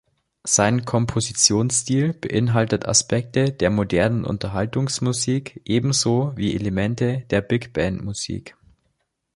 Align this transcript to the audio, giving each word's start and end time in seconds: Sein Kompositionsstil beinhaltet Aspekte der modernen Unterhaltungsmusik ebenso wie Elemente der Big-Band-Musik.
Sein 0.47 0.83
Kompositionsstil 0.83 2.13
beinhaltet 2.13 2.87
Aspekte 2.87 3.51
der 3.51 3.69
modernen 3.69 4.25
Unterhaltungsmusik 4.25 5.61
ebenso 5.65 6.33
wie 6.35 6.55
Elemente 6.55 7.23
der 7.29 7.41
Big-Band-Musik. 7.41 8.55